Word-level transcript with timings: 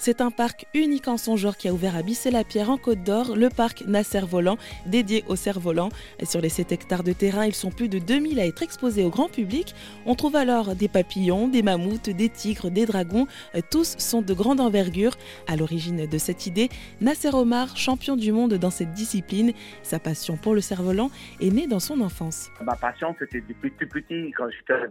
C'est 0.00 0.20
un 0.20 0.30
parc 0.30 0.66
unique 0.74 1.08
en 1.08 1.16
son 1.16 1.36
genre 1.36 1.56
qui 1.56 1.66
a 1.66 1.72
ouvert 1.72 1.96
à 1.96 2.02
Bissé-la-Pierre 2.02 2.70
en 2.70 2.78
Côte 2.78 3.02
d'Or, 3.02 3.34
le 3.34 3.48
parc 3.48 3.82
Nasser 3.88 4.20
Volant, 4.20 4.56
dédié 4.86 5.24
aux 5.26 5.34
cerfs-volants. 5.34 5.88
Sur 6.22 6.40
les 6.40 6.48
7 6.48 6.70
hectares 6.70 7.02
de 7.02 7.12
terrain, 7.12 7.46
ils 7.46 7.54
sont 7.54 7.70
plus 7.70 7.88
de 7.88 7.98
2000 7.98 8.38
à 8.38 8.46
être 8.46 8.62
exposés 8.62 9.02
au 9.02 9.10
grand 9.10 9.28
public. 9.28 9.74
On 10.06 10.14
trouve 10.14 10.36
alors 10.36 10.76
des 10.76 10.86
papillons, 10.86 11.48
des 11.48 11.64
mammouths, 11.64 12.10
des 12.10 12.28
tigres, 12.28 12.70
des 12.70 12.86
dragons. 12.86 13.26
Tous 13.72 13.96
sont 13.98 14.22
de 14.22 14.32
grande 14.34 14.60
envergure. 14.60 15.16
À 15.48 15.56
l'origine 15.56 16.06
de 16.06 16.18
cette 16.18 16.46
idée, 16.46 16.68
Nasser 17.00 17.34
Omar, 17.34 17.76
champion 17.76 18.14
du 18.14 18.30
monde 18.30 18.54
dans 18.54 18.70
cette 18.70 18.92
discipline, 18.92 19.52
sa 19.82 19.98
passion 19.98 20.36
pour 20.36 20.54
le 20.54 20.60
cerf-volant 20.60 21.10
est 21.40 21.50
née 21.50 21.66
dans 21.66 21.80
son 21.80 22.00
enfance. 22.02 22.50
Ma 22.62 22.76
passion, 22.76 23.16
c'était 23.18 23.40
depuis 23.40 23.72
tout 23.72 23.88
petit, 23.88 24.32
quand 24.36 24.48
j'étais 24.48 24.74
à 24.74 24.86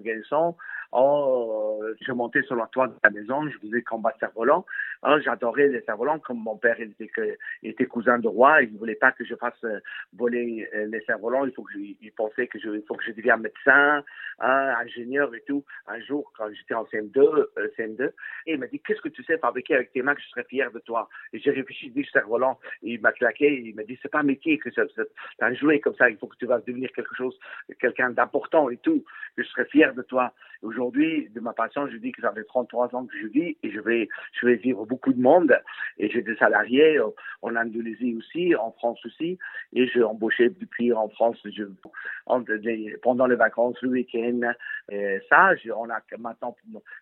Oh, 0.92 1.82
je 2.00 2.12
montais 2.12 2.42
sur 2.44 2.56
la 2.56 2.68
toit 2.68 2.88
de 2.88 2.96
la 3.04 3.10
maison, 3.10 3.48
je 3.48 3.58
faisais 3.60 3.82
combat 3.82 4.14
cerf-volant. 4.20 4.66
Oh, 5.04 5.16
j'adorais 5.24 5.68
les 5.68 5.82
cerfs-volants, 5.82 6.20
comme 6.20 6.40
mon 6.40 6.58
père 6.58 6.80
était, 6.80 7.38
était 7.64 7.86
cousin 7.86 8.20
de 8.20 8.28
roi, 8.28 8.64
il 8.64 8.74
ne 8.74 8.78
voulait 8.78 8.96
pas 8.96 9.12
que 9.12 9.26
je 9.26 9.36
fasse 9.36 9.64
euh, 9.64 9.80
voler 10.16 10.68
euh, 10.74 10.86
les 10.88 11.02
cerfs-volants. 11.02 11.46
Il 11.46 11.52
faut 11.52 11.64
que 11.64 11.74
je, 11.74 11.80
il 11.80 12.12
pensait 12.16 12.48
que 12.48 12.60
je, 12.60 12.70
il 12.70 12.84
faut 12.88 12.96
que 12.96 13.04
je 13.04 13.12
devienne 13.12 13.42
médecin, 13.42 14.04
hein, 14.40 14.76
ingénieur 14.80 15.34
et 15.36 15.42
tout. 15.42 15.64
Un 15.88 16.00
jour, 16.02 16.32
quand 16.38 16.50
j'étais 16.54 16.74
en 16.74 16.84
CM2, 16.86 17.20
euh, 17.20 17.68
CM2, 17.78 18.12
et 18.46 18.54
il 18.54 18.60
m'a 18.60 18.68
dit, 18.68 18.80
qu'est-ce 18.80 19.02
que 19.02 19.10
tu 19.10 19.24
sais 19.24 19.38
fabriquer 19.38 19.76
avec 19.76 19.92
tes 19.92 20.02
mains 20.02 20.16
que 20.16 20.22
je 20.22 20.28
serais 20.28 20.46
fier 20.46 20.72
de 20.72 20.80
toi? 20.80 21.10
Et 21.34 21.40
j'ai 21.40 21.52
réfléchi, 21.52 21.90
dit 21.90 22.08
cerf-volant. 22.12 22.60
Il 22.82 23.02
m'a 23.02 23.12
claqué, 23.12 23.62
il 23.66 23.76
m'a 23.76 23.84
dit, 23.84 23.98
c'est 24.02 24.12
pas 24.12 24.24
métier 24.24 24.58
que 24.58 24.70
c'est 24.72 24.82
un 25.40 25.54
jouet 25.54 25.80
comme 25.80 25.96
ça, 25.96 26.10
il 26.10 26.18
faut 26.18 26.28
que 26.28 26.38
tu 26.38 26.46
vas 26.46 26.60
devenir 26.60 26.92
quelque 26.94 27.16
chose, 27.16 27.38
quelqu'un 27.80 28.12
d'important 28.12 28.70
et 28.70 28.78
tout, 28.78 29.04
que 29.36 29.44
je 29.44 29.48
serais 29.50 29.66
fier 29.66 29.94
de 29.94 30.02
toi. 30.02 30.34
Aujourd'hui, 30.64 31.30
de 31.30 31.40
ma 31.40 31.54
passion, 31.54 31.88
je 31.88 31.98
dis 31.98 32.12
que 32.12 32.22
ça 32.22 32.32
fait 32.32 32.44
33 32.44 32.96
ans 32.96 33.06
que 33.06 33.16
je 33.18 33.28
vis 33.28 33.58
et 33.62 33.72
je 33.72 33.80
vais, 33.80 34.10
je 34.40 34.48
vais 34.48 34.56
vivre 34.56 34.86
beaucoup 34.86 35.14
de 35.14 35.22
monde. 35.22 35.56
Et 36.00 36.10
j'ai 36.10 36.22
des 36.22 36.36
salariés 36.36 37.00
en 37.42 37.56
Indonésie 37.56 38.16
aussi, 38.18 38.56
en 38.56 38.72
France 38.72 39.00
aussi. 39.06 39.38
Et 39.74 39.88
j'ai 39.88 40.04
embauché 40.04 40.50
depuis 40.50 40.94
en 40.94 41.10
France, 41.10 41.38
je, 41.46 41.64
pendant 43.02 43.28
les 43.28 43.36
vacances, 43.36 43.80
le 43.82 43.90
week-end. 43.90 44.27
Et 44.90 45.20
ça, 45.30 45.52
on 45.76 45.90
a 45.90 46.00
maintenant, 46.18 46.56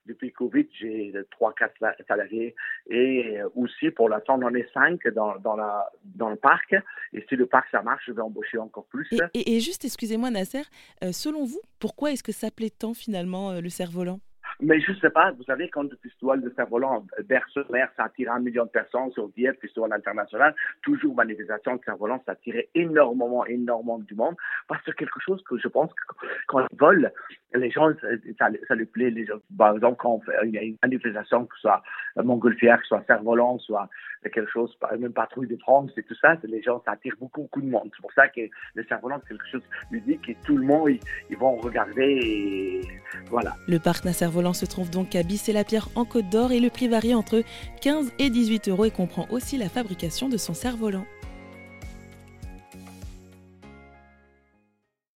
depuis 0.06 0.32
Covid, 0.32 0.68
j'ai 0.80 1.14
3-4 1.40 2.06
salariés. 2.08 2.56
Et 2.90 3.40
aussi, 3.56 3.92
pour 3.92 4.10
l'instant, 4.10 4.40
on 4.40 4.46
en 4.46 4.54
est 4.54 4.72
5 4.74 5.08
dans, 5.10 5.36
dans, 5.38 5.56
la, 5.56 5.90
dans 6.04 6.30
le 6.30 6.36
parc. 6.36 6.76
Et 7.14 7.26
si 7.30 7.36
le 7.36 7.46
parc, 7.46 7.68
ça 7.72 7.82
marche, 7.82 8.04
je 8.08 8.12
vais 8.12 8.22
embaucher 8.22 8.58
encore 8.58 8.86
plus. 8.86 9.10
Et, 9.34 9.56
et 9.56 9.60
juste, 9.60 9.86
excusez-moi, 9.86 10.32
Nasser, 10.32 10.64
euh, 11.04 11.12
selon 11.12 11.46
vous, 11.46 11.62
pourquoi 11.80 12.12
est-ce 12.12 12.24
que 12.24 12.32
ça 12.32 12.52
plaît 12.52 12.70
tant 12.70 12.94
finalement 12.94 13.52
euh, 13.52 13.62
le 13.62 13.70
cerf-volant? 13.70 14.20
Mais 14.62 14.80
je 14.80 14.92
ne 14.92 14.98
sais 14.98 15.10
pas, 15.10 15.32
vous 15.32 15.44
savez, 15.44 15.70
quand 15.70 15.84
le 15.84 15.98
festival 16.02 16.42
de 16.42 16.50
Cerf-Volant 16.56 17.06
mer 17.30 17.90
ça 17.96 18.04
attire 18.04 18.32
un 18.32 18.40
million 18.40 18.66
de 18.66 18.70
personnes 18.70 19.12
sur 19.12 19.30
Dieppe, 19.30 19.60
festival 19.62 19.92
international, 19.94 20.56
toujours 20.82 21.16
manifestation 21.16 21.76
de 21.76 21.82
Cerf-Volant, 21.84 22.22
ça 22.26 22.34
attirait 22.34 22.70
énormément, 22.76 23.46
énormément 23.46 24.00
du 24.00 24.16
monde, 24.16 24.36
parce 24.68 24.82
que 24.84 24.92
quelque 24.92 25.20
chose 25.20 25.44
que 25.44 25.58
je 25.58 25.68
pense 25.68 25.92
que 25.94 26.16
quand 26.48 26.66
ils 26.72 26.78
volent, 26.78 27.10
les 27.54 27.72
gens, 27.72 27.92
ça, 28.40 28.48
ça 28.68 28.76
lui 28.76 28.86
plaît. 28.86 29.10
Les 29.10 29.26
gens, 29.26 29.40
par 29.58 29.76
exemple, 29.76 29.98
quand 30.00 30.22
il 30.44 30.52
y 30.52 30.58
a 30.58 30.64
une 30.64 30.78
manifestation, 30.84 31.46
que 31.46 31.56
ce 31.56 31.62
soit 31.62 31.84
Montgolfière, 32.18 32.78
que 32.78 32.84
ce 32.84 32.90
soit 32.90 33.04
Cerf-Volant, 33.08 33.60
soit 33.60 33.90
quelque 34.34 34.52
chose, 34.52 34.76
même 35.00 35.14
Patrouille 35.14 35.48
de 35.48 35.58
France 35.58 35.92
et 35.98 36.04
tout 36.04 36.16
ça, 36.16 36.36
les 36.44 36.62
gens, 36.62 36.82
ça 36.86 36.92
attire 36.92 37.14
beaucoup, 37.20 37.42
beaucoup 37.42 37.62
de 37.62 37.70
monde. 37.70 37.90
C'est 37.96 38.02
pour 38.02 38.14
ça 38.14 38.28
que 38.28 38.42
le 38.74 38.84
Cerf-Volant, 38.86 39.22
c'est 39.24 39.30
quelque 39.30 39.48
chose 39.52 39.64
de 39.92 39.96
ludique 39.96 40.30
et 40.30 40.38
tout 40.46 40.58
le 40.58 40.66
monde, 40.66 40.90
ils, 41.30 41.38
vont 41.38 41.58
regarder 41.58 42.82
voilà. 43.30 43.54
Le 43.68 43.78
parc 43.78 44.06
Nasser 44.06 44.28
Volant 44.46 44.54
se 44.54 44.66
trouve 44.66 44.92
donc 44.92 45.16
à 45.16 45.24
Bissé-la-Pierre 45.24 45.90
en 45.96 46.06
Côte 46.06 46.30
d'Or 46.30 46.52
et 46.52 46.60
le 46.60 46.70
prix 46.70 46.88
varie 46.88 47.16
entre 47.16 47.42
15 47.82 48.12
et 48.20 48.30
18 48.30 48.68
euros 48.68 48.86
et 48.86 48.92
comprend 48.92 49.26
aussi 49.32 49.58
la 49.58 49.70
fabrication 49.70 50.30
de 50.30 50.38
son 50.38 50.54
cerf-volant. 50.54 51.08